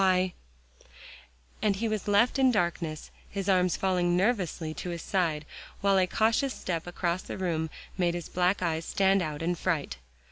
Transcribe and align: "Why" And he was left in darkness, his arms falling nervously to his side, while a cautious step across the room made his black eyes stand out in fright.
"Why" 0.01 0.33
And 1.61 1.75
he 1.75 1.87
was 1.87 2.07
left 2.07 2.39
in 2.39 2.49
darkness, 2.51 3.11
his 3.29 3.47
arms 3.47 3.77
falling 3.77 4.17
nervously 4.17 4.73
to 4.73 4.89
his 4.89 5.03
side, 5.03 5.45
while 5.81 5.99
a 5.99 6.07
cautious 6.07 6.55
step 6.55 6.87
across 6.87 7.21
the 7.21 7.37
room 7.37 7.69
made 7.99 8.15
his 8.15 8.27
black 8.27 8.63
eyes 8.63 8.83
stand 8.83 9.21
out 9.21 9.43
in 9.43 9.53
fright. 9.53 9.97